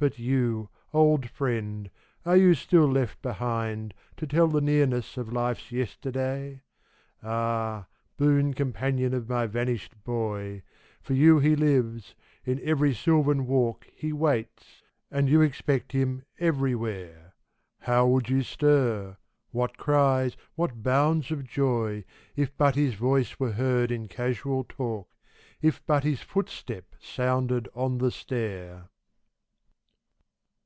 [0.00, 1.90] But you old friend,
[2.24, 6.62] are you still left behind To tell the nearness of life's yesterday?
[7.20, 7.84] THE FALLEN
[8.16, 10.62] 379 Ah, boon companion of my vanished boy,
[11.02, 17.34] For you he lives; in every sylvan walk He waits; and you expect him everywhere.
[17.80, 19.16] How would you stir,
[19.50, 22.04] what cries, what bounds of joy,
[22.36, 25.08] If but his voice were heard in casual talk,
[25.60, 28.90] If but his footstep sounded on the stair